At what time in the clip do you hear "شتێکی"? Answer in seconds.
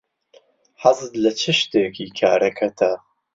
1.59-2.07